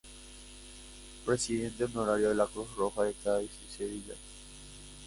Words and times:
Presidente 1.27 1.83
honorario 1.83 2.29
de 2.29 2.33
la 2.33 2.47
Cruz 2.47 2.75
Roja 2.75 3.03
de 3.03 3.13
Cádiz 3.23 3.51
y 3.51 3.71
Sevilla. 3.77 4.15